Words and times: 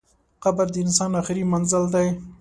قبر 0.43 0.65
د 0.71 0.75
انسان 0.85 1.11
اخري 1.21 1.43
منزل 1.51 1.83
دئ. 1.93 2.07